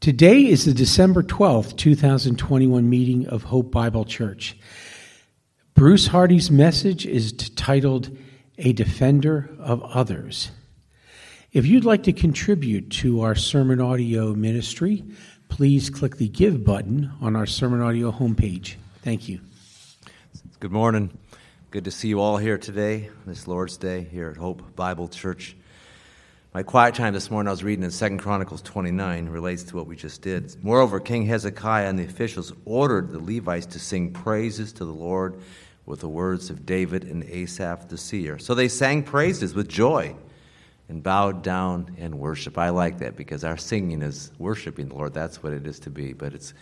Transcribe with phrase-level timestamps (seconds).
[0.00, 4.56] Today is the December 12th, 2021 meeting of Hope Bible Church.
[5.74, 8.16] Bruce Hardy's message is titled
[8.56, 10.52] A Defender of Others.
[11.52, 15.04] If you'd like to contribute to our sermon audio ministry,
[15.50, 18.76] please click the Give button on our sermon audio homepage.
[19.02, 19.40] Thank you.
[20.60, 21.10] Good morning.
[21.70, 25.56] Good to see you all here today, this Lord's Day here at Hope Bible Church.
[26.52, 29.86] My quiet time this morning, I was reading in 2 Chronicles 29, relates to what
[29.86, 30.56] we just did.
[30.64, 35.40] Moreover, King Hezekiah and the officials ordered the Levites to sing praises to the Lord
[35.86, 38.36] with the words of David and Asaph the seer.
[38.40, 40.16] So they sang praises with joy
[40.88, 42.58] and bowed down and worship.
[42.58, 45.14] I like that because our singing is worshiping the Lord.
[45.14, 46.14] That's what it is to be.
[46.14, 46.52] But it's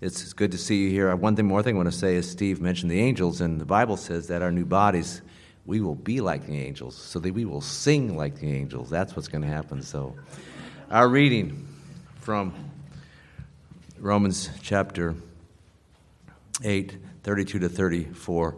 [0.00, 1.14] it's good to see you here.
[1.14, 3.66] One thing more thing I want to say is Steve mentioned the angels, and the
[3.66, 5.20] Bible says that our new bodies
[5.66, 8.88] we will be like the angels, so that we will sing like the angels.
[8.88, 9.82] That's what's going to happen.
[9.82, 10.14] So,
[10.90, 11.66] our reading
[12.20, 12.54] from
[13.98, 15.14] Romans chapter
[16.62, 18.56] 8, 32 to 34.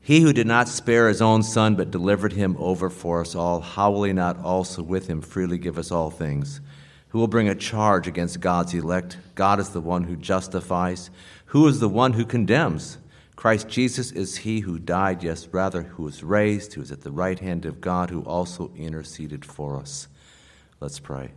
[0.00, 3.60] He who did not spare his own son, but delivered him over for us all,
[3.60, 6.60] how will he not also with him freely give us all things?
[7.08, 9.18] Who will bring a charge against God's elect?
[9.34, 11.10] God is the one who justifies.
[11.46, 12.98] Who is the one who condemns?
[13.36, 17.12] Christ Jesus is he who died, yes, rather, who was raised, who is at the
[17.12, 20.08] right hand of God, who also interceded for us.
[20.80, 21.32] Let's pray.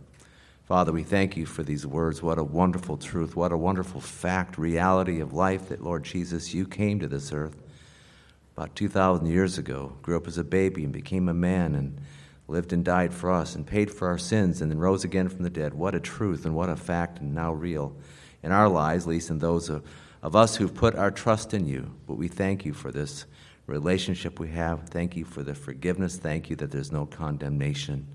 [0.64, 2.22] Father, we thank you for these words.
[2.22, 3.36] What a wonderful truth.
[3.36, 7.56] What a wonderful fact, reality of life that, Lord Jesus, you came to this earth
[8.56, 12.00] about 2,000 years ago, grew up as a baby and became a man and
[12.48, 15.42] lived and died for us and paid for our sins and then rose again from
[15.42, 15.74] the dead.
[15.74, 17.94] What a truth and what a fact and now real
[18.42, 19.84] in our lives, at least in those of
[20.22, 21.90] of us who've put our trust in you.
[22.06, 23.24] But we thank you for this
[23.66, 24.88] relationship we have.
[24.88, 26.16] Thank you for the forgiveness.
[26.16, 28.06] Thank you that there's no condemnation.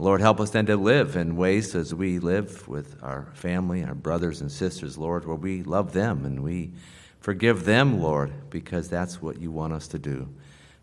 [0.00, 3.94] Lord, help us then to live in ways as we live with our family, our
[3.94, 6.72] brothers and sisters, Lord, where we love them and we
[7.20, 10.28] forgive them, Lord, because that's what you want us to do.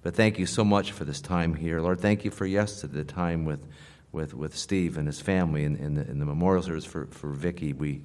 [0.04, 1.82] But thank you so much for this time here.
[1.82, 3.66] Lord, thank you for yesterday, the time with,
[4.12, 7.30] with, with Steve and his family in, in, the, in the memorial service for, for
[7.30, 7.72] Vicky.
[7.74, 8.02] We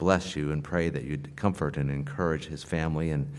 [0.00, 3.10] bless you and pray that you'd comfort and encourage his family.
[3.10, 3.30] And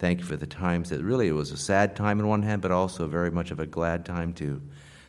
[0.00, 2.60] thank you for the times that really it was a sad time in one hand,
[2.60, 4.60] but also very much of a glad time too.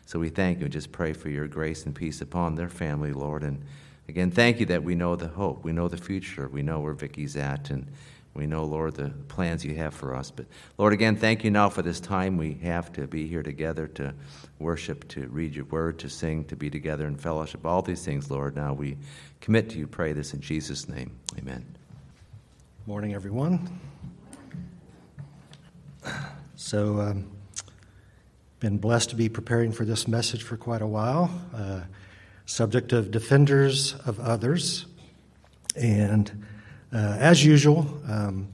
[0.06, 3.12] So we thank you and just pray for your grace and peace upon their family,
[3.12, 3.44] Lord.
[3.44, 3.66] And
[4.08, 6.94] again, thank you that we know the hope, we know the future, we know where
[6.94, 7.88] Vicky's at, and
[8.40, 10.32] we know, Lord, the plans you have for us.
[10.32, 10.46] But
[10.78, 14.14] Lord, again, thank you now for this time we have to be here together to
[14.60, 17.66] worship, to read your word, to sing, to be together in fellowship.
[17.66, 18.98] All these things, Lord, now we
[19.42, 19.88] commit to you.
[19.88, 21.12] Pray this in Jesus' name.
[21.38, 21.66] Amen.
[22.88, 23.80] Morning, everyone.
[26.56, 27.30] So, um,
[28.62, 31.30] been blessed to be preparing for this message for quite a while.
[31.54, 31.82] Uh,
[32.46, 34.86] subject of defenders of others,
[35.76, 36.46] and
[36.92, 38.48] uh, as usual, um,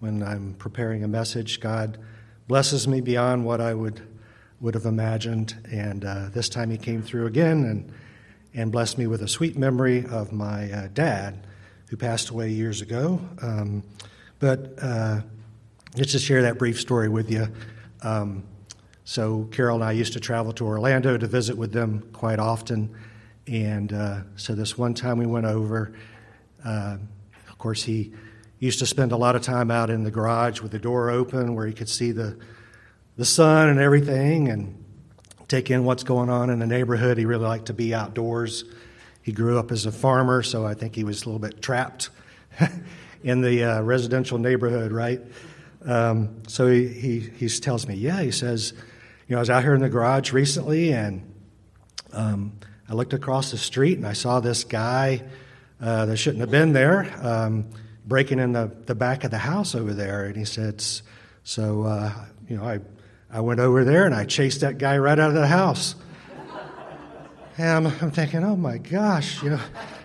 [0.00, 1.98] when I'm preparing a message, God
[2.48, 4.02] blesses me beyond what I would
[4.58, 7.92] would have imagined, and uh, this time He came through again and
[8.54, 11.46] and blessed me with a sweet memory of my uh, dad,
[11.90, 13.20] who passed away years ago.
[13.42, 13.82] Um,
[14.38, 15.20] but uh,
[15.94, 17.48] just to share that brief story with you.
[18.02, 18.44] Um,
[19.04, 22.94] so Carol and I used to travel to Orlando to visit with them quite often,
[23.46, 25.92] and uh, so this one time we went over.
[27.66, 28.12] Course, he
[28.60, 31.56] used to spend a lot of time out in the garage with the door open
[31.56, 32.38] where he could see the,
[33.16, 34.84] the sun and everything and
[35.48, 37.18] take in what's going on in the neighborhood.
[37.18, 38.62] He really liked to be outdoors.
[39.20, 42.10] He grew up as a farmer, so I think he was a little bit trapped
[43.24, 45.20] in the uh, residential neighborhood, right?
[45.84, 48.74] Um, so he, he, he, tells me, yeah, he says,
[49.26, 51.34] you know, I was out here in the garage recently and
[52.12, 55.24] um, I looked across the street and I saw this guy
[55.80, 57.66] uh, that shouldn't have been there, um,
[58.06, 60.24] breaking in the, the back of the house over there.
[60.24, 60.82] And he said,
[61.44, 62.12] So, uh,
[62.48, 62.80] you know, I,
[63.30, 65.94] I went over there and I chased that guy right out of the house.
[67.58, 69.60] And I'm, I'm thinking, oh my gosh, you know,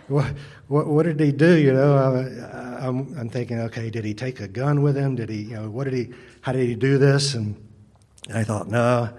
[0.08, 0.34] what,
[0.68, 1.58] what, what did he do?
[1.58, 5.16] You know, I, I'm, I'm thinking, okay, did he take a gun with him?
[5.16, 7.34] Did he, you know, what did he, how did he do this?
[7.34, 7.56] And,
[8.30, 9.10] and I thought, no.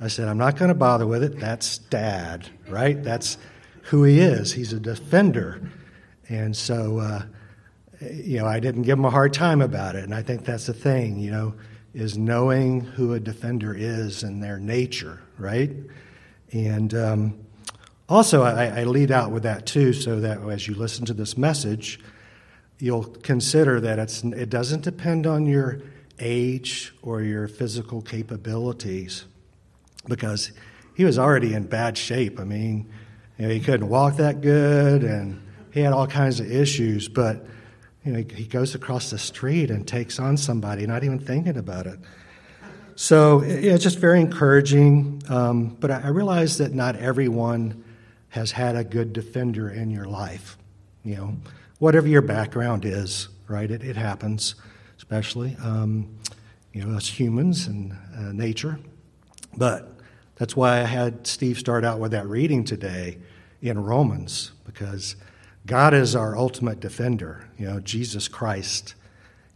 [0.00, 1.38] I said, I'm not going to bother with it.
[1.38, 3.00] That's dad, right?
[3.02, 3.38] That's
[3.82, 4.52] who he is.
[4.52, 5.60] He's a defender.
[6.32, 7.22] And so, uh,
[8.10, 10.04] you know, I didn't give him a hard time about it.
[10.04, 11.54] And I think that's the thing, you know,
[11.92, 15.70] is knowing who a defender is and their nature, right?
[16.50, 17.38] And um,
[18.08, 21.36] also, I, I lead out with that too, so that as you listen to this
[21.36, 22.00] message,
[22.78, 25.82] you'll consider that it's, it doesn't depend on your
[26.18, 29.26] age or your physical capabilities
[30.08, 30.50] because
[30.94, 32.40] he was already in bad shape.
[32.40, 32.90] I mean,
[33.36, 35.41] you know, he couldn't walk that good and
[35.72, 37.46] he had all kinds of issues, but
[38.04, 41.86] you know, he goes across the street and takes on somebody, not even thinking about
[41.86, 41.98] it.
[42.94, 45.22] So it's just very encouraging.
[45.28, 47.84] Um, but I, I realize that not everyone
[48.28, 50.58] has had a good defender in your life.
[51.04, 51.36] You know,
[51.78, 53.70] whatever your background is, right?
[53.70, 54.56] It, it happens,
[54.98, 56.18] especially um,
[56.72, 58.78] you know us humans and uh, nature.
[59.56, 59.90] But
[60.36, 63.18] that's why I had Steve start out with that reading today
[63.60, 65.16] in Romans because
[65.66, 67.48] God is our ultimate defender.
[67.58, 68.94] You know, Jesus Christ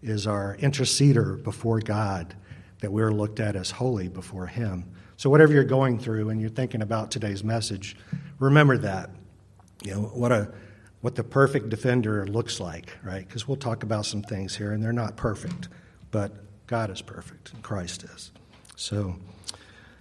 [0.03, 2.35] is our interceder before God,
[2.81, 4.85] that we're looked at as holy before Him.
[5.17, 7.97] So, whatever you're going through and you're thinking about today's message,
[8.38, 9.11] remember that.
[9.82, 10.53] You know, what, a,
[11.00, 13.26] what the perfect defender looks like, right?
[13.26, 15.69] Because we'll talk about some things here, and they're not perfect,
[16.11, 16.32] but
[16.67, 18.31] God is perfect, and Christ is.
[18.76, 19.17] So,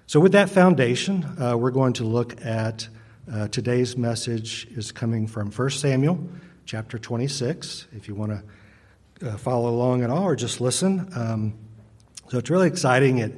[0.05, 2.89] so with that foundation, uh, we're going to look at
[3.31, 6.19] uh, today's message is coming from 1 Samuel
[6.65, 7.87] chapter 26.
[7.95, 8.31] If you want
[9.19, 11.09] to uh, follow along at all or just listen.
[11.15, 11.53] Um,
[12.29, 13.19] so it's really exciting.
[13.19, 13.33] It,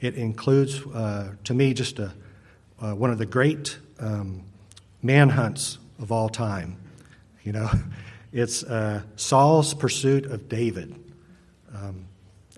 [0.00, 2.12] it includes, uh, to me, just a,
[2.80, 4.44] uh, one of the great um,
[5.02, 6.76] manhunts of all time.
[7.42, 7.70] You know,
[8.32, 10.94] it's uh, Saul's pursuit of David.
[11.74, 12.06] Um,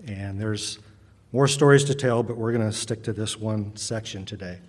[0.05, 0.77] and there's
[1.31, 4.59] more stories to tell, but we're going to stick to this one section today.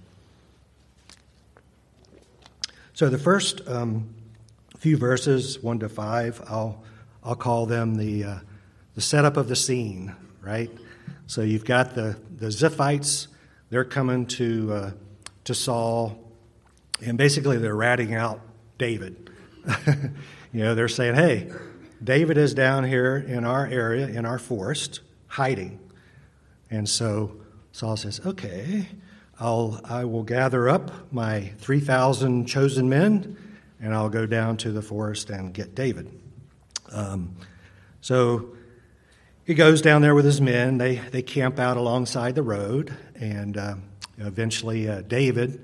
[2.97, 4.09] So the first um,
[4.79, 6.83] few verses, one to five, I'll
[7.23, 8.39] I'll call them the uh,
[8.95, 10.71] the setup of the scene, right?
[11.27, 13.27] So you've got the the Ziphites;
[13.69, 14.91] they're coming to uh,
[15.45, 16.19] to Saul,
[17.05, 18.41] and basically they're ratting out
[18.79, 19.29] David.
[20.55, 21.53] you know, they're saying, "Hey,
[22.03, 25.81] David is down here in our area, in our forest, hiding."
[26.71, 27.37] And so
[27.73, 28.89] Saul says, "Okay."
[29.39, 33.37] I'll, I will gather up my 3,000 chosen men
[33.81, 36.11] and I'll go down to the forest and get David.
[36.91, 37.37] Um,
[38.01, 38.57] so
[39.45, 40.79] he goes down there with his men.
[40.79, 43.75] They, they camp out alongside the road, and uh,
[44.19, 45.61] eventually, uh, David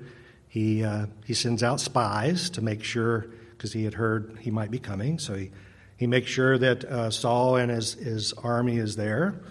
[0.53, 4.69] he, uh, he sends out spies to make sure, because he had heard he might
[4.69, 5.17] be coming.
[5.17, 5.49] So he,
[5.97, 9.41] he makes sure that uh, Saul and his, his army is there.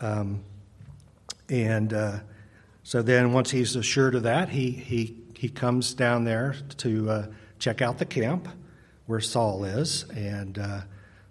[0.00, 0.42] Um,
[1.48, 2.18] and uh,
[2.84, 7.26] so then, once he's assured of that, he, he, he comes down there to uh,
[7.58, 8.48] check out the camp
[9.06, 10.04] where Saul is.
[10.10, 10.80] And uh,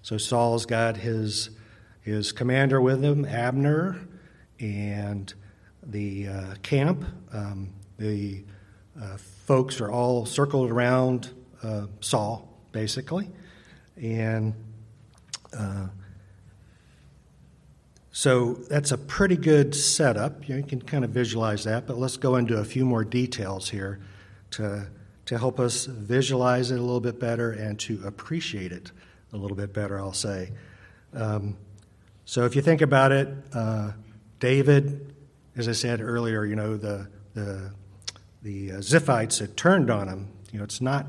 [0.01, 1.49] so Saul's got his,
[2.01, 3.99] his commander with him, Abner,
[4.59, 5.33] and
[5.83, 7.03] the uh, camp.
[7.33, 8.43] Um, the
[9.01, 11.31] uh, folks are all circled around
[11.63, 13.29] uh, Saul, basically.
[14.01, 14.53] And
[15.57, 15.87] uh,
[18.11, 20.47] so that's a pretty good setup.
[20.47, 23.99] You, can kind of visualize that, but let's go into a few more details here
[24.51, 24.87] to,
[25.25, 28.91] to help us visualize it a little bit better and to appreciate it
[29.31, 30.51] a little bit better, I'll say.
[31.13, 31.55] Um,
[32.25, 33.91] so if you think about it, uh,
[34.39, 35.13] David,
[35.55, 37.71] as I said earlier, you know, the, the,
[38.41, 40.27] the uh, Ziphites had turned on him.
[40.51, 41.05] You know, it's not,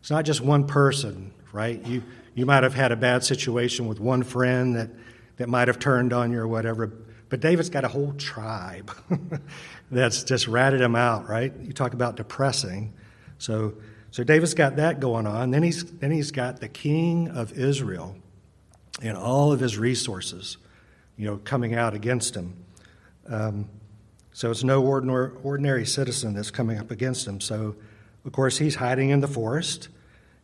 [0.00, 1.80] it's not just one person, right?
[1.86, 2.02] You,
[2.34, 4.90] you might have had a bad situation with one friend that
[5.40, 6.86] that might have turned on you or whatever.
[7.30, 8.90] But David's got a whole tribe
[9.90, 11.50] that's just ratted him out, right?
[11.62, 12.92] You talk about depressing.
[13.38, 13.72] So,
[14.10, 15.50] so David's got that going on.
[15.50, 18.16] Then he's, then he's got the king of Israel
[19.00, 20.58] and all of his resources,
[21.16, 22.54] you know, coming out against him.
[23.26, 23.66] Um,
[24.34, 27.40] so it's no ordinary, ordinary citizen that's coming up against him.
[27.40, 27.76] So,
[28.26, 29.88] of course, he's hiding in the forest.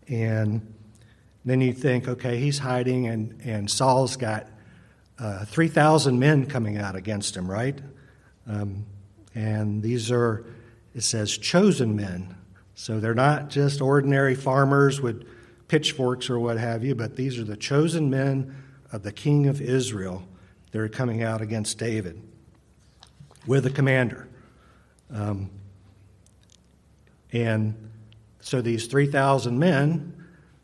[0.08, 0.72] And
[1.44, 4.46] then you think, okay, he's hiding, and, and Saul's got
[5.18, 7.78] uh, 3,000 men coming out against him, right?
[8.46, 8.84] Um,
[9.34, 10.44] and these are,
[10.94, 12.36] it says, chosen men.
[12.74, 15.26] So they're not just ordinary farmers with
[15.68, 18.54] pitchforks or what have you, but these are the chosen men
[18.92, 20.22] of the king of Israel
[20.70, 22.22] that are coming out against David
[23.46, 24.28] with a commander.
[25.10, 25.50] Um,
[27.32, 27.90] and
[28.40, 30.12] so these 3,000 men,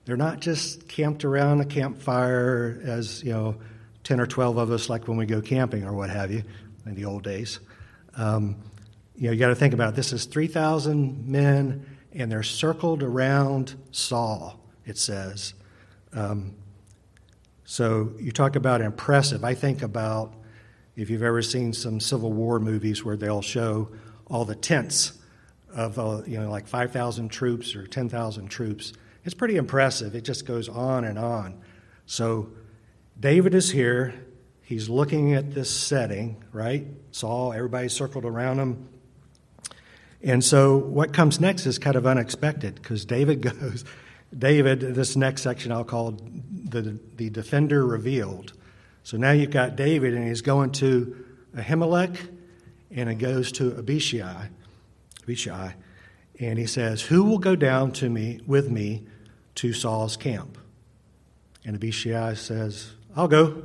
[0.05, 3.57] they're not just camped around a campfire as, you know,
[4.05, 6.43] 10 or 12 of us, like when we go camping or what have you
[6.87, 7.61] in the old days.
[8.17, 8.57] Um,
[9.17, 9.97] you know, you got to think about it.
[9.97, 15.55] this is 3,000 men, and they're circled around Saul, it says.
[16.13, 16.55] Um,
[17.65, 19.45] so you talk about impressive.
[19.45, 20.35] I think about
[20.97, 23.89] if you've ever seen some Civil War movies where they'll show
[24.27, 25.19] all the tents
[25.75, 28.93] of, uh, you know, like 5,000 troops or 10,000 troops.
[29.25, 30.15] It's pretty impressive.
[30.15, 31.63] It just goes on and on.
[32.07, 32.51] So
[33.19, 34.15] David is here.
[34.63, 36.87] He's looking at this setting, right?
[37.11, 38.89] Saul, everybody circled around him.
[40.23, 43.85] And so what comes next is kind of unexpected because David goes,
[44.37, 48.53] David, this next section I'll call the, the defender revealed.
[49.05, 51.25] So now you've got David, and he's going to
[51.57, 52.17] Ahimelech,
[52.91, 54.49] and it goes to Abishai,
[55.25, 55.75] Abishai,
[56.39, 59.05] and he says, "Who will go down to me with me
[59.57, 60.57] to Saul's camp?"
[61.65, 63.63] And Abishai says, "I'll go."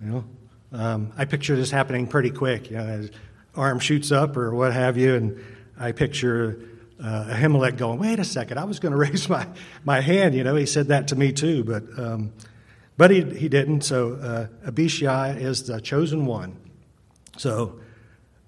[0.00, 0.24] You know,
[0.72, 2.70] um, I picture this happening pretty quick.
[2.70, 3.10] You know, his
[3.54, 5.44] arm shoots up or what have you, and
[5.78, 6.60] I picture
[7.02, 9.46] uh, Ahimelech going, "Wait a second, I was going to raise my,
[9.84, 12.32] my hand." You know, he said that to me too, but um,
[12.96, 13.82] but he he didn't.
[13.82, 16.56] So uh, Abishai is the chosen one.
[17.36, 17.80] So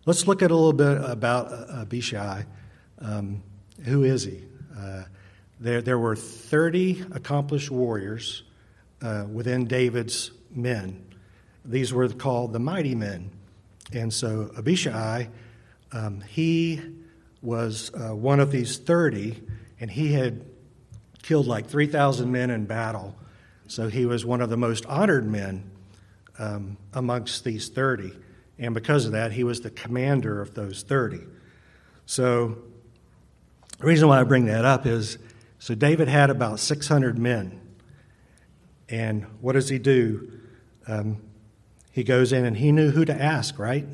[0.05, 2.45] let's look at a little bit about uh, Abishai.
[2.99, 3.43] Um,
[3.85, 4.43] who is he?
[4.77, 5.05] Uh,
[5.61, 8.43] there there were thirty accomplished warriors
[9.03, 11.05] uh, within David's men.
[11.65, 13.31] These were called the mighty men,
[13.93, 15.29] and so Abishai,
[15.93, 16.81] um, he
[17.43, 19.41] was uh, one of these 30,
[19.81, 20.45] and he had
[21.23, 23.17] killed like 3,000 men in battle.
[23.69, 25.71] So he was one of the most honored men
[26.39, 28.13] um, amongst these 30.
[28.59, 31.21] And because of that, he was the commander of those 30.
[32.07, 32.59] So
[33.79, 35.19] the reason why I bring that up is
[35.59, 37.61] so David had about 600 men.
[38.89, 40.41] And what does he do?
[40.87, 41.23] Um,
[41.91, 43.87] he goes in and he knew who to ask, right?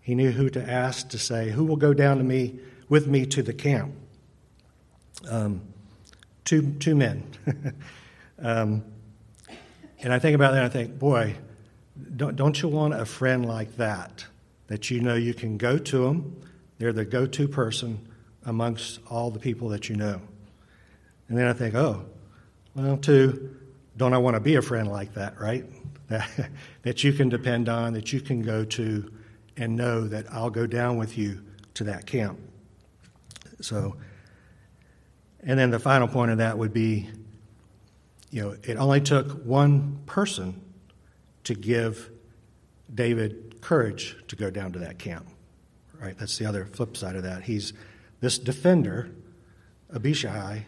[0.00, 3.24] He knew who to ask to say, Who will go down to me with me
[3.26, 3.94] to the camp.
[5.28, 5.62] Um,
[6.44, 7.24] two, two men.
[8.38, 8.84] um,
[10.02, 11.36] and I think about that and I think, boy,
[12.16, 14.26] don't, don't you want a friend like that?
[14.66, 16.40] That you know you can go to them,
[16.78, 18.08] they're the go to person
[18.44, 20.20] amongst all the people that you know.
[21.28, 22.06] And then I think, oh,
[22.74, 23.56] well, too,
[24.00, 25.66] don't I want to be a friend like that, right?
[26.82, 29.12] That, you can depend on, that you can go to,
[29.58, 31.42] and know that I'll go down with you
[31.74, 32.40] to that camp.
[33.60, 33.96] So,
[35.40, 37.10] and then the final point of that would be,
[38.30, 40.60] you know, it only took one person
[41.44, 42.10] to give
[42.92, 45.26] David courage to go down to that camp.
[46.00, 46.16] Right?
[46.18, 47.42] That's the other flip side of that.
[47.42, 47.74] He's
[48.20, 49.10] this defender,
[49.94, 50.64] Abishai,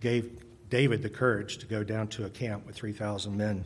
[0.00, 3.62] gave David the courage to go down to a camp with 3,000 men.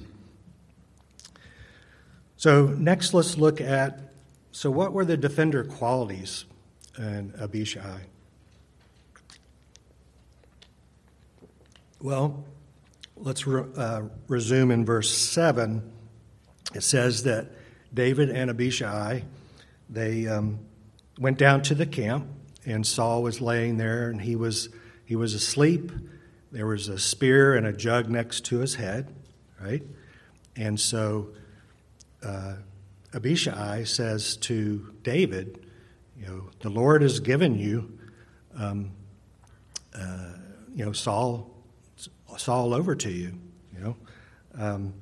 [2.37, 4.13] So, next, let's look at
[4.57, 6.47] so, what were the defender qualities
[6.97, 8.01] in Abishai?
[12.01, 12.43] Well,
[13.19, 15.83] let's re- uh, resume in verse 7.
[16.75, 17.49] It says that
[17.93, 19.25] David and Abishai,
[19.91, 20.59] they um,
[21.21, 22.27] went down to the camp,
[22.65, 24.71] and Saul was laying there, and he was,
[25.05, 25.93] he was asleep.
[26.57, 29.15] There was a spear and a jug next to his head,
[29.61, 29.83] right?
[30.57, 31.29] And so
[32.23, 32.55] uh,
[33.13, 35.67] Abishai says to David,
[36.19, 37.99] you know, the Lord has given you,
[38.59, 38.93] um,
[39.95, 40.33] uh,
[40.75, 41.51] you know, Saul
[42.39, 43.39] Saul over to you,
[43.75, 43.97] you know.
[44.55, 44.95] Um,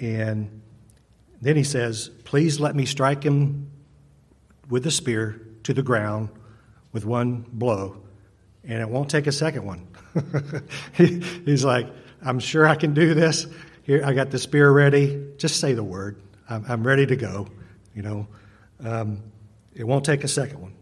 [0.00, 0.60] and
[1.40, 3.70] then he says, Please let me strike him
[4.68, 6.30] with the spear to the ground
[6.90, 8.02] with one blow,
[8.68, 9.88] and it won't take a second one.
[10.94, 11.88] he, he's like,
[12.22, 13.46] I'm sure I can do this.
[13.82, 15.32] Here, I got the spear ready.
[15.38, 16.20] Just say the word.
[16.48, 17.48] I'm, I'm ready to go.
[17.94, 18.28] You know,
[18.84, 19.22] um,
[19.74, 20.74] it won't take a second one.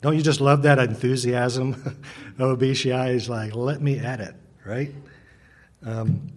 [0.00, 2.00] Don't you just love that enthusiasm
[2.38, 3.12] of Abishai?
[3.12, 4.34] He's like, let me at it
[4.64, 4.92] right?
[5.84, 6.32] Um,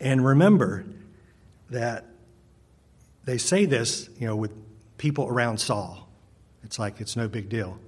[0.00, 0.84] and remember
[1.70, 2.04] that
[3.24, 4.52] they say this, you know, with
[4.98, 6.08] people around Saul.
[6.62, 7.78] It's like it's no big deal.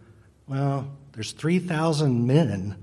[0.49, 2.77] Well, there's 3,000 men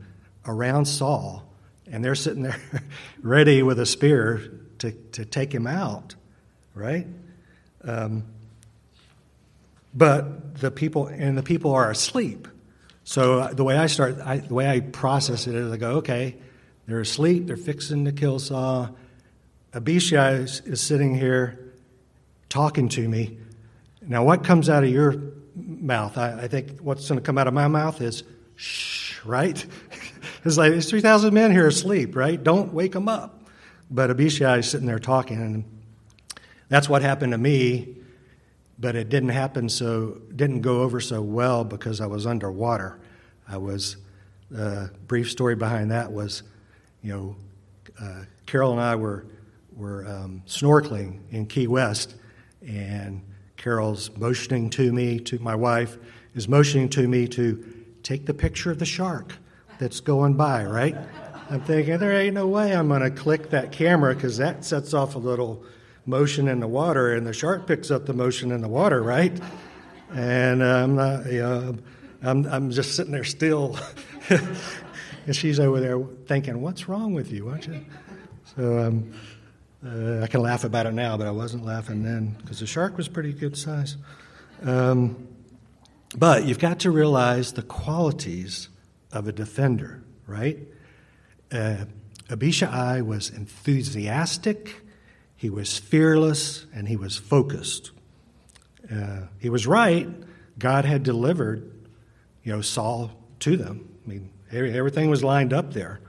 [0.45, 1.43] around Saul,
[1.89, 2.59] and they're sitting there
[3.21, 6.15] ready with a spear to, to take him out,
[6.75, 7.07] right?
[7.83, 8.25] Um,
[9.93, 12.47] but the people, and the people are asleep.
[13.05, 15.91] So uh, the way I start, I, the way I process it is I go,
[15.97, 16.35] okay,
[16.85, 18.95] they're asleep, they're fixing to kill Saul.
[19.73, 21.73] Abishai is, is sitting here
[22.49, 23.37] talking to me.
[24.01, 25.13] Now, what comes out of your
[25.55, 26.17] mouth?
[26.17, 28.23] I, I think what's going to come out of my mouth is
[28.55, 29.65] shh, right?
[30.45, 32.41] it's like there's 3,000 men here asleep, right?
[32.41, 33.41] Don't wake them up.
[33.91, 35.63] But Abishai is sitting there talking, and
[36.69, 37.97] that's what happened to me.
[38.79, 42.99] But it didn't happen so, didn't go over so well because I was underwater.
[43.47, 43.97] I was,
[44.57, 46.43] uh, brief story behind that was
[47.03, 47.35] you know,
[48.01, 49.25] uh, Carol and I were
[49.75, 52.15] were um, snorkeling in Key West,
[52.65, 53.21] and
[53.63, 55.97] Carol's motioning to me, to my wife,
[56.35, 57.63] is motioning to me to
[58.03, 59.37] take the picture of the shark
[59.79, 60.97] that's going by, right?
[61.49, 64.93] I'm thinking, there ain't no way I'm going to click that camera because that sets
[64.93, 65.63] off a little
[66.05, 69.39] motion in the water, and the shark picks up the motion in the water, right?
[70.11, 71.77] And uh, I'm not, you know,
[72.21, 73.79] I'm, I'm just sitting there still.
[74.29, 77.85] and she's over there thinking, "What's wrong with you?" Why you?
[78.57, 79.13] So um,
[79.85, 82.95] uh, I can laugh about it now, but I wasn't laughing then because the shark
[82.95, 83.97] was pretty good size.
[84.63, 85.27] Um,
[86.15, 88.69] but you've got to realize the qualities
[89.11, 90.57] of a defender, right?
[91.51, 91.85] Uh,
[92.29, 94.81] Abishai was enthusiastic,
[95.35, 97.91] he was fearless, and he was focused.
[98.89, 100.07] Uh, he was right.
[100.57, 101.69] God had delivered,
[102.43, 103.89] you know, Saul to them.
[104.05, 105.99] I mean, everything was lined up there.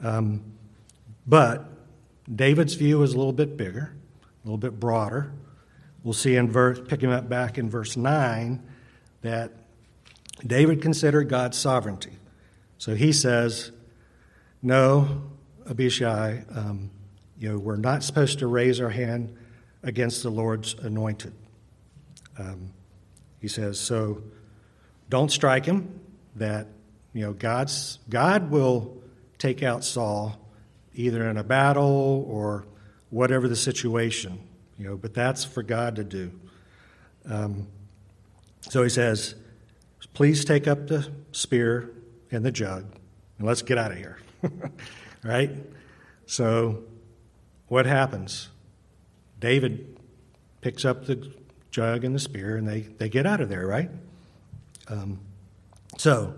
[0.00, 0.42] Um,
[1.26, 1.73] but
[2.32, 5.32] David's view is a little bit bigger, a little bit broader.
[6.02, 8.62] We'll see in verse, picking up back in verse 9,
[9.22, 9.52] that
[10.46, 12.12] David considered God's sovereignty.
[12.78, 13.72] So he says,
[14.62, 15.22] No,
[15.68, 16.90] Abishai, um,
[17.38, 19.36] you know, we're not supposed to raise our hand
[19.82, 21.34] against the Lord's anointed.
[22.38, 22.72] Um,
[23.40, 24.22] he says, so
[25.08, 26.00] don't strike him,
[26.36, 26.66] that,
[27.12, 28.96] you know, God's, God will
[29.38, 30.38] take out Saul
[30.94, 32.66] either in a battle or
[33.10, 34.40] whatever the situation,
[34.78, 36.32] you know, but that's for God to do.
[37.28, 37.68] Um,
[38.60, 39.34] so he says,
[40.14, 41.90] please take up the spear
[42.30, 42.86] and the jug
[43.38, 44.18] and let's get out of here.
[45.24, 45.50] right?
[46.26, 46.84] So
[47.68, 48.48] what happens?
[49.40, 49.98] David
[50.60, 51.32] picks up the
[51.70, 53.90] jug and the spear and they, they get out of there, right?
[54.88, 55.20] Um,
[55.98, 56.34] so,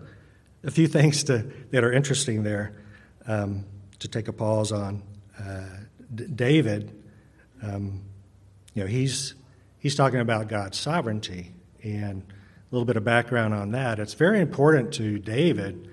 [0.64, 2.76] a few things to, that are interesting there
[3.26, 3.64] um,
[3.98, 5.02] to take a pause on.
[5.38, 5.64] Uh,
[6.14, 7.02] D- David,
[7.62, 8.02] um,
[8.74, 9.34] you know, he's,
[9.78, 13.98] he's talking about God's sovereignty and a little bit of background on that.
[13.98, 15.88] It's very important to David.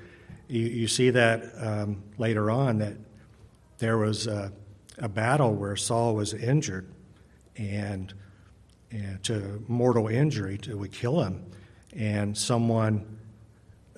[0.48, 2.98] You, you see that um, later on that
[3.78, 4.52] there was a,
[4.98, 6.88] a battle where Saul was injured
[7.58, 8.14] and
[8.94, 11.44] and to mortal injury to would kill him.
[11.96, 13.18] And someone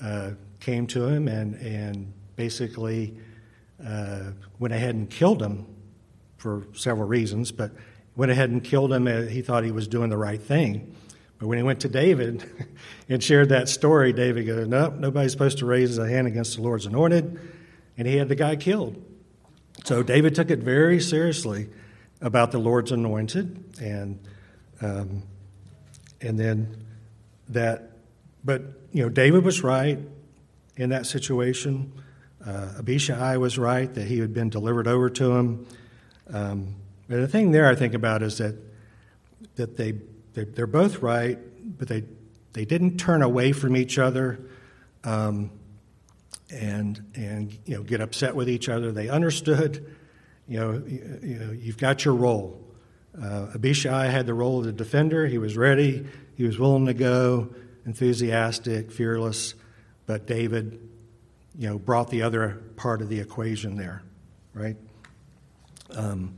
[0.02, 3.18] uh, came to him and, and basically
[3.84, 5.65] uh, went ahead and killed him
[6.38, 7.71] for several reasons, but
[8.15, 9.08] went ahead and killed him.
[9.08, 10.95] Uh, he thought he was doing the right thing.
[11.38, 12.43] But when he went to David
[13.10, 16.62] and shared that story, David goes, Nope, nobody's supposed to raise a hand against the
[16.62, 17.39] Lord's anointed.
[17.97, 19.02] And he had the guy killed.
[19.84, 21.69] So David took it very seriously
[22.21, 24.19] about the Lord's anointed and
[24.82, 25.23] um,
[26.21, 26.86] and then
[27.50, 27.91] that,
[28.43, 30.00] but you know, David was right
[30.78, 31.91] in that situation.
[32.45, 35.67] Uh, Abishai was right that he had been delivered over to him.
[36.31, 36.75] Um,
[37.08, 38.55] but the thing there I think about is that
[39.55, 39.93] that they,
[40.34, 41.39] they are both right,
[41.77, 42.03] but they
[42.53, 44.39] they didn't turn away from each other.
[45.03, 45.51] Um,
[46.51, 48.91] and and you know get upset with each other.
[48.91, 49.95] They understood,
[50.47, 52.62] you know, you, you know, you've got your role.
[53.21, 55.25] Uh, Abishai had the role of the defender.
[55.27, 56.05] He was ready,
[56.36, 57.49] he was willing to go,
[57.86, 59.55] enthusiastic, fearless.
[60.05, 60.79] But David,
[61.58, 64.04] you know, brought the other part of the equation there,
[64.54, 64.76] right?
[65.91, 66.36] Um,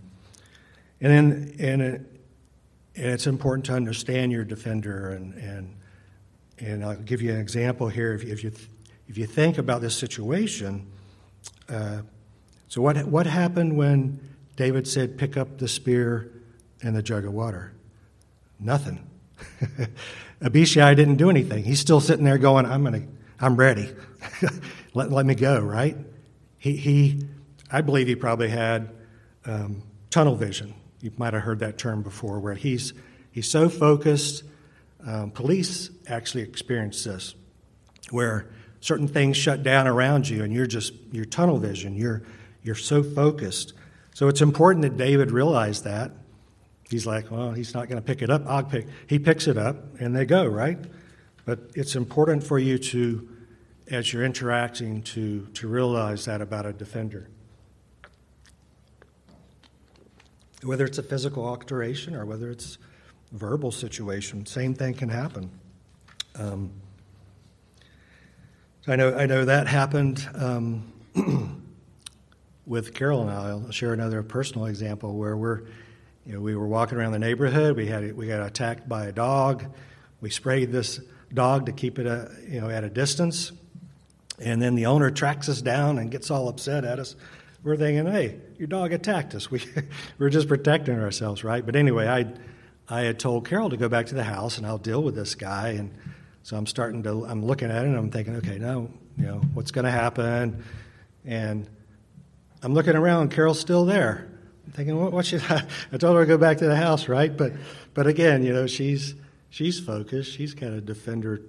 [1.01, 2.01] and then, and, it,
[2.95, 5.11] and it's important to understand your defender.
[5.11, 5.75] And, and,
[6.59, 8.13] and I'll give you an example here.
[8.13, 8.51] If, if, you,
[9.07, 10.87] if you think about this situation,
[11.69, 12.01] uh,
[12.67, 14.19] so what, what happened when
[14.55, 16.31] David said, Pick up the spear
[16.81, 17.73] and the jug of water?
[18.59, 19.07] Nothing.
[20.41, 21.63] Abishai didn't do anything.
[21.63, 23.03] He's still sitting there going, I'm gonna,
[23.39, 23.89] I'm ready.
[24.97, 25.95] let, let me go, right?
[26.57, 27.27] He, he,
[27.71, 28.89] I believe he probably had
[29.45, 30.73] um, tunnel vision.
[31.01, 32.93] You might have heard that term before, where he's,
[33.31, 34.43] he's so focused.
[35.05, 37.35] Um, police actually experience this,
[38.09, 38.47] where
[38.81, 42.23] certain things shut down around you and you're just, your tunnel vision, you're,
[42.63, 43.73] you're so focused.
[44.13, 46.11] So it's important that David realized that
[46.89, 48.43] He's like, well, he's not going to pick it up.
[48.47, 48.87] I'll pick.
[49.07, 50.79] He picks it up, and they go right.
[51.45, 53.27] But it's important for you to,
[53.89, 57.29] as you're interacting, to to realize that about a defender.
[60.63, 62.77] Whether it's a physical alteration or whether it's
[63.31, 65.51] verbal situation, same thing can happen.
[66.35, 66.71] Um,
[68.87, 70.93] I know I know that happened um,
[72.65, 73.49] with Carol and I.
[73.49, 75.63] I'll share another personal example where we're
[76.27, 77.77] you know, we were walking around the neighborhood.
[77.77, 79.63] We had we got attacked by a dog.
[80.19, 80.99] We sprayed this
[81.33, 83.53] dog to keep it a, you know at a distance,
[84.39, 87.15] and then the owner tracks us down and gets all upset at us.
[87.63, 89.49] We're thinking, hey, your dog attacked us.
[89.51, 89.61] We
[90.17, 91.65] we're just protecting ourselves, right?
[91.65, 92.33] But anyway, I
[92.87, 95.35] I had told Carol to go back to the house and I'll deal with this
[95.35, 95.69] guy.
[95.69, 95.93] And
[96.43, 99.41] so I'm starting to I'm looking at it and I'm thinking, okay, now you know
[99.53, 100.63] what's going to happen,
[101.25, 101.67] and
[102.61, 103.31] I'm looking around.
[103.31, 104.27] Carol's still there
[104.67, 105.65] I'm thinking, what, what should I?
[105.91, 107.35] I told her to go back to the house, right?
[107.35, 107.53] But,
[107.93, 109.15] but again, you know, she's
[109.49, 110.33] she's focused.
[110.33, 111.41] She's got a defender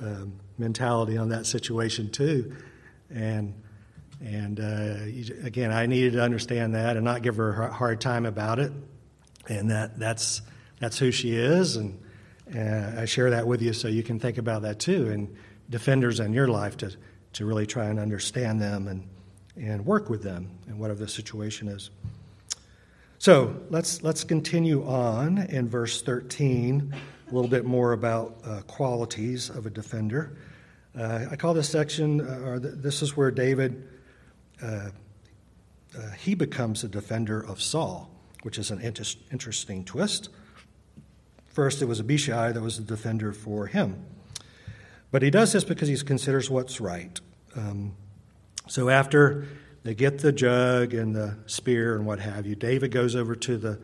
[0.00, 2.54] um, mentality on that situation too,
[3.10, 3.54] and
[4.20, 8.26] And uh, again, I needed to understand that and not give her a hard time
[8.26, 8.72] about it.
[9.48, 10.42] And that, that's,
[10.80, 11.76] that's who she is.
[11.76, 12.02] And,
[12.52, 15.08] and I share that with you so you can think about that too.
[15.08, 15.36] And
[15.70, 16.96] defenders in your life to,
[17.34, 19.08] to really try and understand them and,
[19.56, 21.90] and work with them and whatever the situation is.
[23.18, 29.48] So let's, let's continue on in verse 13, a little bit more about uh, qualities
[29.48, 30.36] of a defender.
[30.96, 33.88] Uh, I call this section, uh, or th- this is where David,
[34.62, 34.90] uh,
[35.96, 38.10] uh, he becomes a defender of Saul,
[38.42, 40.28] which is an inter- interesting twist.
[41.46, 44.04] First, it was Abishai that was the defender for him.
[45.10, 47.18] But he does this because he considers what's right.
[47.56, 47.96] Um,
[48.66, 49.46] so after
[49.82, 52.54] they get the jug and the spear and what have you.
[52.54, 53.78] David goes over to the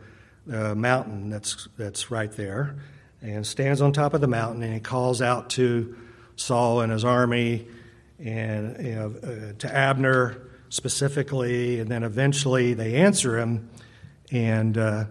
[0.53, 2.77] uh, mountain that's, that's right there
[3.23, 5.97] and stands on top of the mountain and he calls out to
[6.37, 7.67] Saul and his army
[8.19, 13.71] and you know, uh, to Abner specifically, and then eventually they answer him.
[14.31, 15.05] And uh,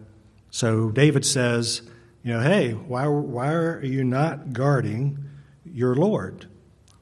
[0.50, 1.82] so David says,
[2.24, 5.24] you know, hey, why, why are you not guarding
[5.66, 6.48] your Lord,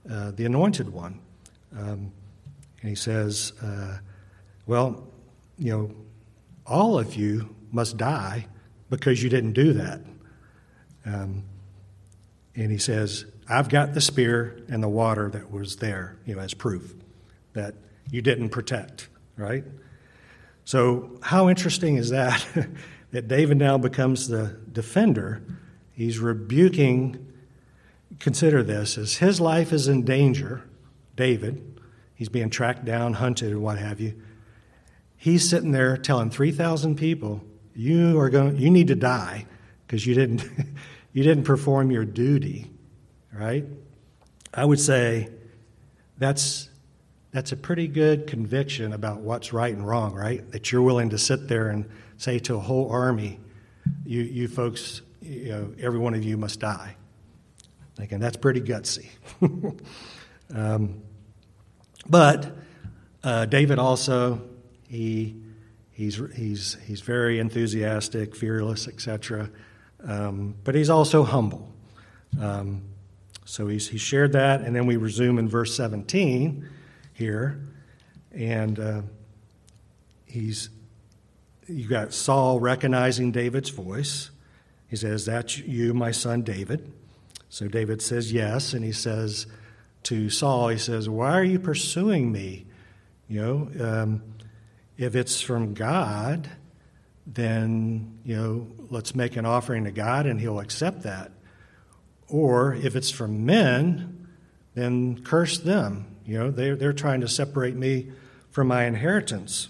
[0.09, 1.19] uh, the anointed one?
[1.77, 2.11] Um,
[2.81, 3.99] and he says, uh,
[4.65, 5.07] Well,
[5.57, 5.95] you know,
[6.65, 8.47] all of you must die
[8.89, 10.01] because you didn't do that.
[11.05, 11.43] Um,
[12.55, 16.41] and he says, I've got the spear and the water that was there, you know,
[16.41, 16.93] as proof
[17.53, 17.75] that
[18.09, 19.63] you didn't protect, right?
[20.63, 22.45] So, how interesting is that?
[23.11, 25.43] that David now becomes the defender.
[25.91, 27.33] He's rebuking,
[28.19, 30.63] consider this, as his life is in danger,
[31.15, 31.71] David,
[32.21, 34.13] He's being tracked down, hunted, and what have you.
[35.17, 39.47] He's sitting there telling 3,000 people, you are going you need to die
[39.87, 40.47] because you didn't
[41.13, 42.69] you didn't perform your duty,
[43.33, 43.65] right?
[44.53, 45.29] I would say
[46.17, 46.69] that's
[47.31, 50.49] that's a pretty good conviction about what's right and wrong, right?
[50.51, 53.39] That you're willing to sit there and say to a whole army,
[54.05, 56.95] you, you folks, you know, every one of you must die.
[57.95, 59.09] Thinking that's pretty gutsy.
[60.53, 61.01] um,
[62.09, 62.57] but
[63.23, 64.41] uh, David also,
[64.89, 65.37] he,
[65.91, 69.49] he's, he's, he's very enthusiastic, fearless, etc.
[70.05, 71.71] Um, but he's also humble.
[72.39, 72.81] Um,
[73.45, 76.67] so he's, he shared that, and then we resume in verse 17
[77.13, 77.59] here,
[78.31, 79.01] and uh,
[80.25, 80.69] he's
[81.67, 84.29] you got Saul recognizing David's voice.
[84.87, 86.91] He says, "That's you, my son David."
[87.49, 89.45] So David says yes, and he says,
[90.03, 92.65] to Saul, he says, Why are you pursuing me?
[93.27, 94.23] You know, um,
[94.97, 96.49] if it's from God,
[97.25, 101.31] then, you know, let's make an offering to God and he'll accept that.
[102.31, 104.27] Or if it's from men,
[104.73, 106.07] then curse them.
[106.25, 108.11] You know, they're, they're trying to separate me
[108.49, 109.67] from my inheritance.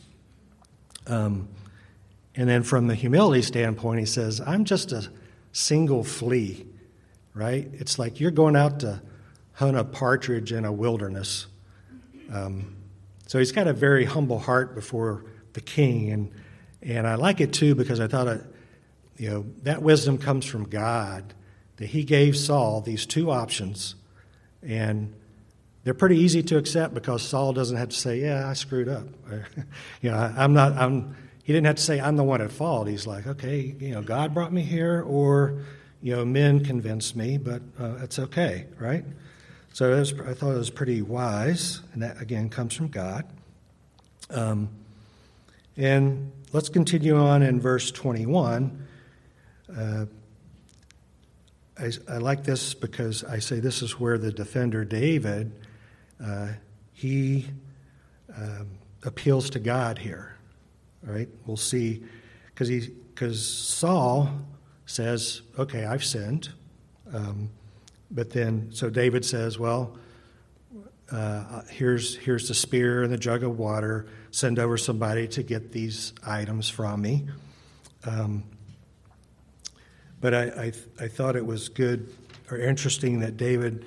[1.08, 1.50] Um,
[2.36, 5.10] and then from the humility standpoint, he says, I'm just a
[5.52, 6.66] single flea,
[7.34, 7.68] right?
[7.74, 9.02] It's like you're going out to
[9.54, 11.48] hunt a partridge in a wilderness.
[12.32, 12.76] Um,
[13.28, 16.32] so he's got a very humble heart before the king, and
[16.82, 18.42] and I like it too because I thought, it,
[19.18, 21.34] you know, that wisdom comes from God.
[21.82, 23.96] That He gave Saul these two options,
[24.62, 25.16] and
[25.84, 29.08] they're pretty easy to accept because Saul doesn't have to say, "Yeah, I screwed up."
[30.04, 30.74] you know, I'm not.
[30.74, 31.16] I'm.
[31.42, 34.04] He didn't have to say, "I'm the one at fault." He's like, "Okay, you know,
[34.04, 35.64] God brought me here, or
[36.04, 39.04] you know, men convinced me, but uh, it's okay, right?"
[39.74, 43.26] So was, I thought it was pretty wise, and that again comes from God.
[44.30, 44.70] Um,
[45.78, 48.88] and let's continue on in verse 21.
[49.76, 50.06] Uh,
[51.80, 55.54] I, I, like this because I say this is where the defender David
[56.24, 56.50] uh,
[56.94, 57.48] he
[58.36, 58.68] um,
[59.04, 60.38] appeals to God here.
[61.08, 62.04] All right, we'll see
[62.48, 64.30] because he because Saul
[64.86, 66.50] says, "Okay, I've sinned."
[67.14, 67.50] Um,
[68.12, 69.98] but then, so David says, Well,
[71.12, 74.08] uh, here's, here's the spear and the jug of water.
[74.32, 77.28] Send over somebody to get these items from me.
[78.06, 78.44] Um,
[80.22, 82.14] but I, I, I thought it was good
[82.50, 83.86] or interesting that David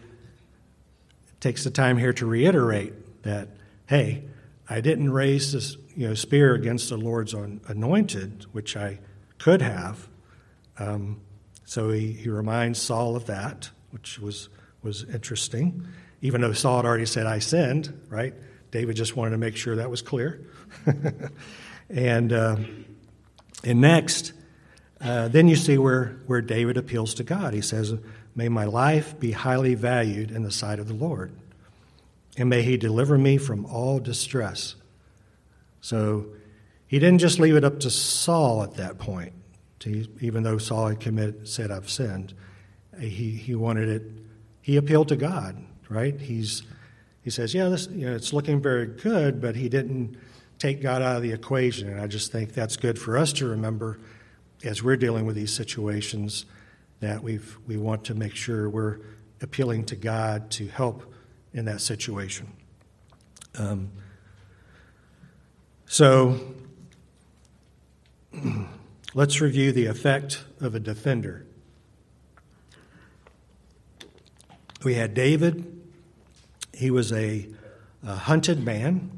[1.41, 3.49] takes the time here to reiterate that,
[3.87, 4.25] hey,
[4.69, 8.99] I didn't raise this you know, spear against the Lord's anointed, which I
[9.39, 10.09] could have.
[10.79, 11.21] Um,
[11.65, 14.49] so he, he reminds Saul of that which was,
[14.83, 15.87] was interesting.
[16.21, 18.35] Even though Saul had already said, I sinned, right?
[18.73, 20.45] David just wanted to make sure that was clear.
[21.89, 22.57] and, uh,
[23.63, 24.33] and next,
[25.05, 27.53] uh, then you see where, where David appeals to God.
[27.53, 27.95] He says,
[28.35, 31.33] May my life be highly valued in the sight of the Lord.
[32.37, 34.75] and may he deliver me from all distress.
[35.81, 36.27] So
[36.87, 39.33] he didn't just leave it up to Saul at that point,
[39.81, 42.35] to, even though Saul had committed, said, I've sinned.
[42.99, 44.03] He, he wanted it,
[44.63, 46.19] he appealed to God, right?
[46.19, 46.63] He's,
[47.23, 50.17] he says, Yeah, this, you know, it's looking very good, but he didn't
[50.59, 51.89] take God out of the equation.
[51.89, 53.99] And I just think that's good for us to remember
[54.65, 56.47] as we're dealing with these situations
[57.01, 58.99] that we've, we want to make sure we're
[59.41, 61.13] appealing to God to help
[61.53, 62.51] in that situation.
[63.57, 63.91] Um,
[65.87, 66.41] so
[69.15, 71.47] let's review the effect of a defender.
[74.83, 75.83] We had David.
[76.73, 77.47] He was a,
[78.03, 79.11] a hunted man.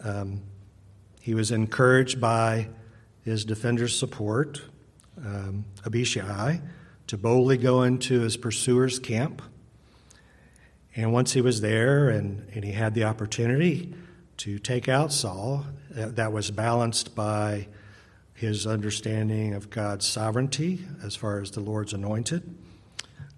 [0.00, 0.42] Um,
[1.20, 2.68] he was encouraged by
[3.24, 4.62] his defender's support,
[5.24, 6.60] um, Abishai,
[7.06, 9.42] to boldly go into his pursuer's camp.
[10.94, 13.94] And once he was there and, and he had the opportunity
[14.38, 17.68] to take out Saul, that, that was balanced by
[18.34, 22.56] his understanding of God's sovereignty as far as the Lord's anointed.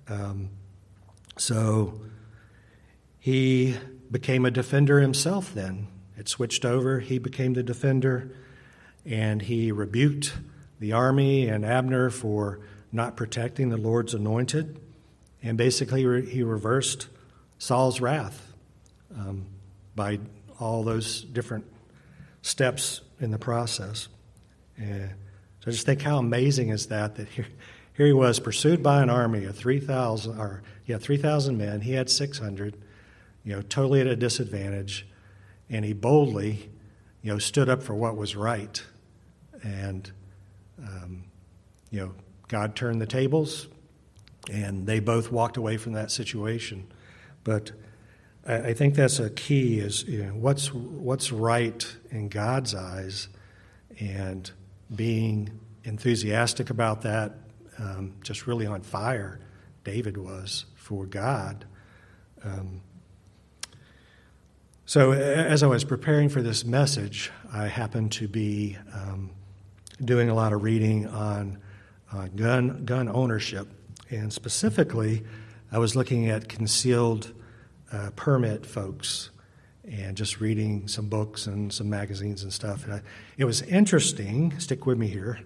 [0.08, 0.50] Um,
[1.36, 2.00] so
[3.18, 3.76] he
[4.10, 5.88] became a defender himself then.
[6.16, 7.00] It switched over.
[7.00, 8.30] He became the defender,
[9.04, 10.34] and he rebuked
[10.84, 12.60] the army and Abner for
[12.92, 14.78] not protecting the Lord's anointed.
[15.42, 17.08] And basically, he reversed
[17.56, 18.52] Saul's wrath
[19.18, 19.46] um,
[19.96, 20.18] by
[20.60, 21.64] all those different
[22.42, 24.08] steps in the process.
[24.76, 25.08] And
[25.60, 27.46] so just think how amazing is that that here,
[27.94, 31.80] here he was pursued by an army of 3,000 or yeah 3,000 men.
[31.80, 32.76] He had 600,
[33.42, 35.06] you know, totally at a disadvantage,
[35.70, 36.68] and he boldly,
[37.22, 38.82] you know, stood up for what was right,
[39.62, 40.12] and
[40.78, 41.24] um,
[41.90, 42.14] you know,
[42.48, 43.68] God turned the tables,
[44.50, 46.86] and they both walked away from that situation.
[47.42, 47.72] But
[48.46, 53.28] I, I think that's a key: is you know, what's what's right in God's eyes,
[53.98, 54.50] and
[54.94, 57.34] being enthusiastic about that,
[57.78, 59.40] um, just really on fire.
[59.84, 61.66] David was for God.
[62.42, 62.80] Um,
[64.86, 69.30] so, as I was preparing for this message, I happened to be um,
[70.04, 71.58] doing a lot of reading on
[72.12, 73.68] uh, gun gun ownership,
[74.10, 75.24] and specifically,
[75.72, 77.32] I was looking at concealed
[77.92, 79.30] uh, permit folks
[79.84, 82.84] and just reading some books and some magazines and stuff.
[82.84, 83.02] And I,
[83.36, 84.58] it was interesting.
[84.58, 85.40] Stick with me here.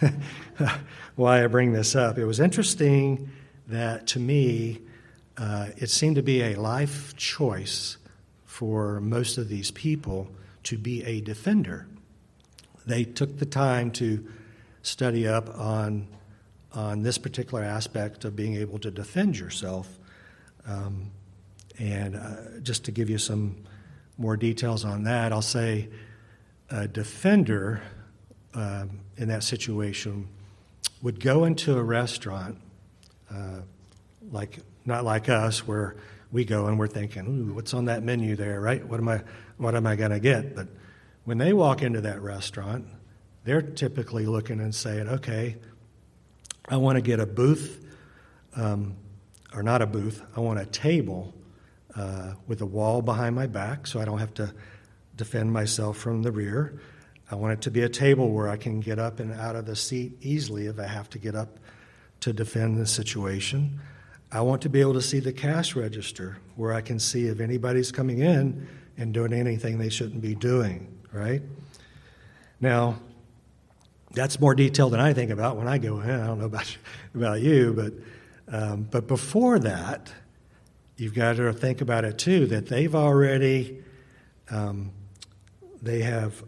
[1.16, 2.18] Why I bring this up?
[2.18, 3.30] It was interesting
[3.68, 4.80] that to me,
[5.36, 7.98] uh, it seemed to be a life choice
[8.44, 10.28] for most of these people
[10.64, 11.86] to be a defender.
[12.86, 14.26] They took the time to
[14.82, 16.08] study up on
[16.72, 19.88] on this particular aspect of being able to defend yourself.
[20.66, 21.10] Um,
[21.78, 23.56] and uh, just to give you some
[24.18, 25.88] more details on that, I'll say
[26.70, 27.82] a defender
[28.54, 30.28] um, in that situation
[31.02, 32.58] would go into a restaurant,
[33.32, 33.60] uh,
[34.30, 35.96] like not like us, where
[36.32, 38.60] we go and we're thinking, "Ooh, what's on that menu there?
[38.60, 38.86] Right?
[38.86, 39.22] What am I?
[39.56, 40.68] What am I going to get?" But
[41.26, 42.86] when they walk into that restaurant,
[43.44, 45.56] they're typically looking and saying, "Okay,
[46.68, 47.84] I want to get a booth,
[48.56, 48.96] um,
[49.54, 50.22] or not a booth.
[50.36, 51.34] I want a table
[51.94, 54.52] uh, with a wall behind my back so I don't have to
[55.16, 56.80] defend myself from the rear.
[57.30, 59.66] I want it to be a table where I can get up and out of
[59.66, 61.58] the seat easily if I have to get up
[62.20, 63.80] to defend the situation.
[64.30, 67.40] I want to be able to see the cash register where I can see if
[67.40, 71.42] anybody's coming in and doing anything they shouldn't be doing, right?
[72.60, 73.00] Now,
[74.12, 76.10] that's more detail than I think about when I go in.
[76.10, 76.76] I don't know about,
[77.14, 80.12] about you, but, um, but before that,
[80.96, 83.82] you've got to think about it too that they've already
[84.50, 84.90] um,
[85.82, 86.42] they have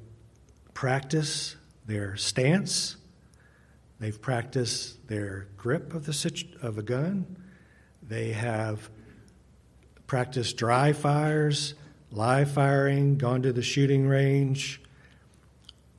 [0.74, 2.96] practiced their stance
[4.00, 7.36] they've practiced their grip of the of a gun
[8.02, 8.88] they have
[10.06, 11.74] practiced dry fires
[12.10, 14.80] live firing gone to the shooting range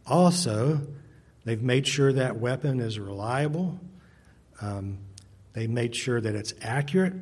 [0.07, 0.81] also
[1.45, 3.79] they've made sure that weapon is reliable
[4.61, 4.97] um,
[5.53, 7.13] they made sure that it's accurate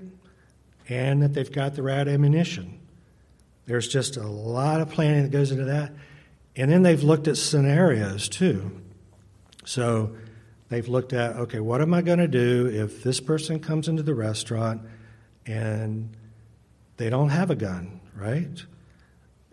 [0.89, 2.79] and that they've got the right ammunition.
[3.65, 5.93] There's just a lot of planning that goes into that.
[6.55, 8.81] And then they've looked at scenarios too.
[9.65, 10.15] So
[10.69, 14.03] they've looked at okay, what am I going to do if this person comes into
[14.03, 14.81] the restaurant
[15.45, 16.15] and
[16.97, 18.65] they don't have a gun, right?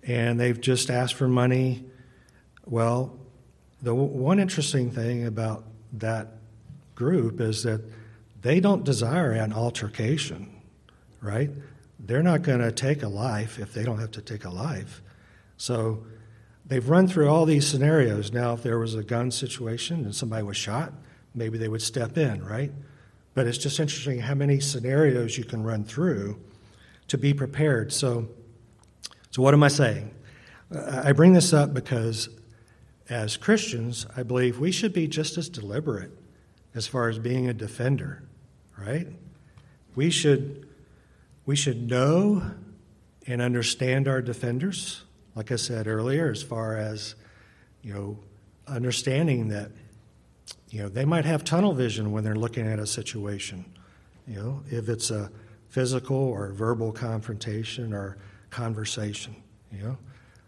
[0.06, 1.84] And they've just asked for money.
[2.66, 3.18] Well,
[3.82, 5.64] the one interesting thing about
[5.94, 6.34] that
[6.94, 7.80] group is that
[8.42, 10.50] they don't desire an altercation
[11.24, 11.50] right?
[12.06, 15.02] they're not going to take a life if they don't have to take a life.
[15.56, 16.04] So
[16.66, 18.32] they've run through all these scenarios.
[18.32, 20.92] Now, if there was a gun situation and somebody was shot,
[21.34, 22.72] maybe they would step in, right?
[23.32, 26.38] But it's just interesting how many scenarios you can run through
[27.08, 27.92] to be prepared.
[27.92, 28.28] So,
[29.34, 30.12] so what am I saying?
[30.72, 32.28] I bring this up because
[33.08, 36.12] as Christians, I believe we should be just as deliberate
[36.72, 38.22] as far as being a defender,
[38.78, 39.08] right?
[39.96, 40.68] We should
[41.46, 42.48] we should know
[43.26, 45.02] and understand our defenders,
[45.34, 47.16] like I said earlier, as far as
[47.82, 48.18] you know,
[48.68, 49.72] understanding that
[50.70, 53.64] you know they might have tunnel vision when they're looking at a situation.
[54.28, 55.32] You know, if it's a
[55.70, 58.16] physical or verbal confrontation or
[58.54, 59.34] conversation.
[59.72, 59.98] You know,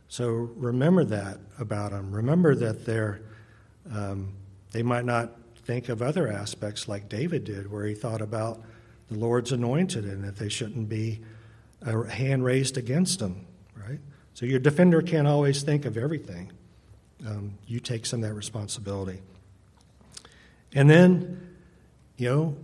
[0.09, 2.13] so remember that about them.
[2.13, 3.21] Remember that they're
[3.93, 4.35] um,
[4.71, 5.31] they might not
[5.65, 8.63] think of other aspects like David did, where he thought about
[9.09, 11.21] the Lord's anointed and that they shouldn't be
[11.83, 13.99] a hand raised against them, right?
[14.35, 16.53] So your defender can't always think of everything.
[17.27, 19.21] Um, you take some of that responsibility.
[20.73, 21.57] And then,
[22.17, 22.57] you know,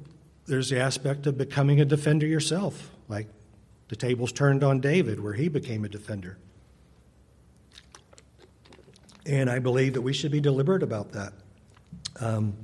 [0.46, 3.28] there's the aspect of becoming a defender yourself, like
[3.92, 6.38] the tables turned on David, where he became a defender.
[9.26, 11.34] And I believe that we should be deliberate about that.
[12.18, 12.56] Um,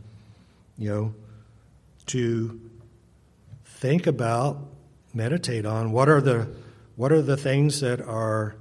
[0.79, 1.14] you know,
[2.07, 2.59] to
[3.67, 4.57] think about,
[5.12, 6.49] meditate on what are the
[6.97, 8.57] what are the things that are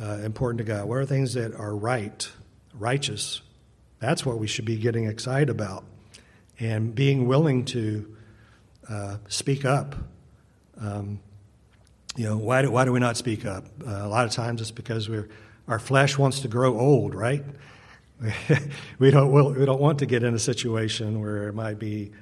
[0.00, 0.84] uh, important to God?
[0.84, 2.30] What are things that are right,
[2.72, 3.40] righteous?
[3.98, 5.82] That's what we should be getting excited about,
[6.60, 8.16] and being willing to
[8.88, 9.96] uh, speak up.
[10.80, 11.18] Um,
[12.16, 13.66] you know, why do, why do we not speak up?
[13.86, 15.28] Uh, a lot of times it's because we're
[15.68, 17.44] our flesh wants to grow old, right?
[18.98, 22.12] we don't we don't want to get in a situation where it might be,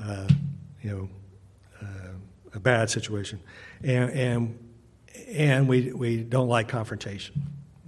[0.00, 0.28] uh,
[0.82, 1.08] you know,
[1.82, 2.12] uh,
[2.54, 3.40] a bad situation,
[3.82, 4.68] and and
[5.28, 7.42] and we we don't like confrontation.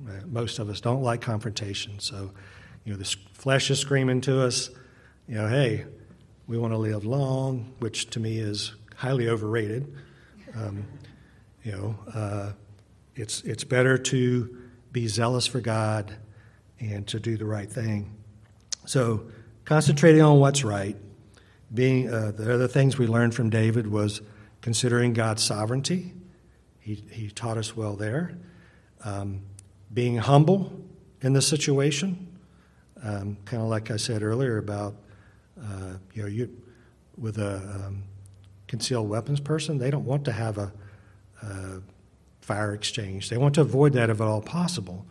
[0.08, 2.00] Uh, most of us don't like confrontation.
[2.00, 2.32] So,
[2.84, 4.70] you know, the flesh is screaming to us,
[5.28, 5.84] you know, hey,
[6.48, 9.94] we want to live long, which to me is highly overrated.
[10.56, 10.84] Um,
[11.62, 12.52] you know, uh,
[13.14, 14.56] it's it's better to
[14.90, 16.14] be zealous for God
[16.80, 18.14] and to do the right thing.
[18.84, 19.26] So,
[19.64, 20.96] concentrating on what's right.
[21.72, 24.20] Being uh, the other things we learned from David was
[24.60, 26.12] considering God's sovereignty.
[26.80, 28.36] He, he taught us well there.
[29.04, 29.42] Um,
[29.94, 30.72] being humble
[31.20, 32.28] in the situation,
[33.02, 34.96] um, kind of like I said earlier about
[35.60, 36.50] uh, you know you
[37.16, 38.02] with a um,
[38.66, 40.72] concealed weapons person, they don't want to have a,
[41.42, 41.82] a
[42.40, 43.30] fire exchange.
[43.30, 45.06] They want to avoid that if at all possible.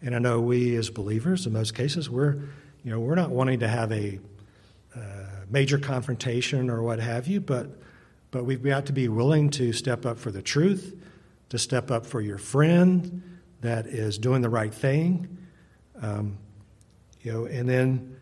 [0.00, 2.34] And I know we as believers, in most cases, we're,
[2.84, 4.18] you know, we're not wanting to have a
[4.94, 5.00] uh,
[5.48, 7.68] major confrontation or what have you, but,
[8.30, 10.94] but we've got to be willing to step up for the truth,
[11.50, 13.22] to step up for your friend
[13.60, 15.38] that is doing the right thing.
[16.00, 16.38] Um,
[17.20, 18.16] you know, and then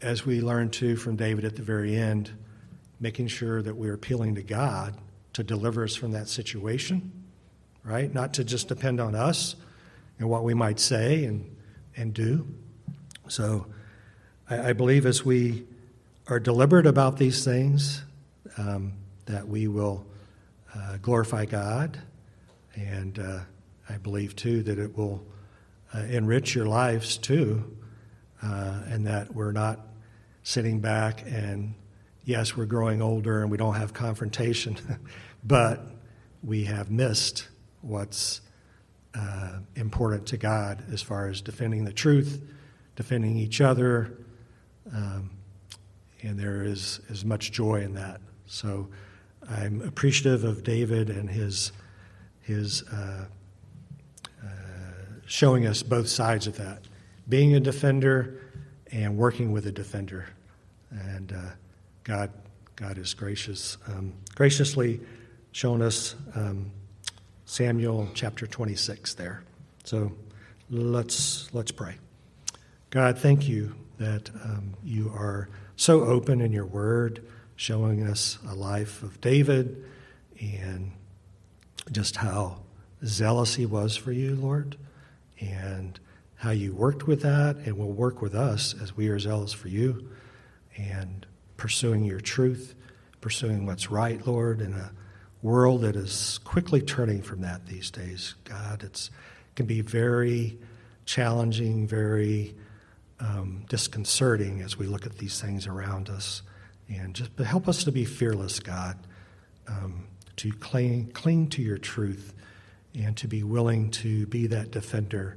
[0.00, 2.30] as we learn too from David at the very end,
[3.00, 4.94] making sure that we're appealing to God
[5.32, 7.12] to deliver us from that situation,
[7.84, 8.12] right?
[8.12, 9.56] Not to just depend on us,
[10.18, 11.56] and what we might say and,
[11.96, 12.46] and do.
[13.28, 13.66] So
[14.50, 15.64] I, I believe as we
[16.26, 18.02] are deliberate about these things,
[18.56, 18.94] um,
[19.26, 20.04] that we will
[20.74, 21.98] uh, glorify God.
[22.74, 23.40] And uh,
[23.88, 25.24] I believe, too, that it will
[25.94, 27.76] uh, enrich your lives, too,
[28.42, 29.80] uh, and that we're not
[30.42, 31.74] sitting back and,
[32.28, 34.76] yes, we're growing older and we don't have confrontation,
[35.44, 35.80] but
[36.42, 37.48] we have missed
[37.80, 38.42] what's
[39.14, 42.42] uh, important to God as far as defending the truth,
[42.96, 44.18] defending each other,
[44.94, 45.30] um,
[46.20, 48.20] and there is as much joy in that.
[48.44, 48.88] So
[49.48, 51.72] I'm appreciative of David and his
[52.42, 53.24] his uh,
[54.42, 54.48] uh,
[55.26, 56.82] showing us both sides of that,
[57.28, 58.42] being a defender
[58.92, 60.26] and working with a defender,
[60.90, 61.50] and uh,
[62.08, 62.32] God
[62.74, 65.00] God is gracious, um, graciously
[65.52, 66.16] shown us.
[66.34, 66.72] Um,
[67.48, 69.42] Samuel chapter 26 there.
[69.82, 70.12] So
[70.68, 71.94] let's, let's pray.
[72.90, 77.24] God, thank you that um, you are so open in your word,
[77.56, 79.82] showing us a life of David
[80.38, 80.92] and
[81.90, 82.58] just how
[83.02, 84.76] zealous he was for you, Lord,
[85.40, 85.98] and
[86.34, 89.68] how you worked with that and will work with us as we are zealous for
[89.68, 90.10] you
[90.76, 91.26] and
[91.58, 92.74] pursuing your truth,
[93.20, 94.92] pursuing what's right, Lord, in a
[95.42, 98.34] world that is quickly turning from that these days.
[98.44, 99.10] God, it
[99.54, 100.58] can be very
[101.04, 102.54] challenging, very
[103.20, 106.42] um, disconcerting as we look at these things around us.
[106.88, 108.96] And just help us to be fearless, God.
[109.66, 110.06] Um,
[110.36, 112.32] to cling, cling to your truth
[112.94, 115.36] and to be willing to be that defender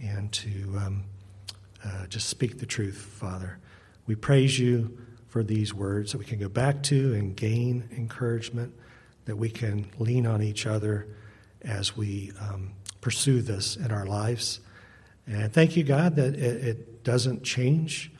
[0.00, 0.48] and to
[0.78, 1.04] um,
[1.84, 3.58] uh, just speak the truth, Father.
[4.06, 4.96] We praise you
[5.28, 8.72] for these words that we can go back to and gain encouragement,
[9.26, 11.06] that we can lean on each other
[11.62, 14.60] as we um, pursue this in our lives.
[15.26, 18.10] And thank you, God, that it, it doesn't change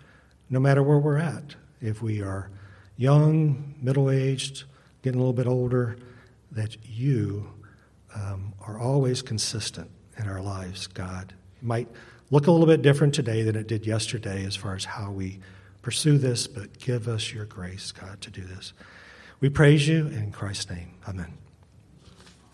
[0.50, 1.54] no matter where we're at.
[1.80, 2.50] If we are
[2.96, 4.64] young, middle aged,
[5.02, 5.96] getting a little bit older,
[6.52, 7.50] that you
[8.14, 11.32] um, are always consistent in our lives, God.
[11.60, 11.88] It might
[12.30, 15.40] look a little bit different today than it did yesterday as far as how we
[15.88, 18.74] pursue this, but give us your grace, God, to do this.
[19.40, 20.90] We praise you in Christ's name.
[21.08, 21.32] Amen.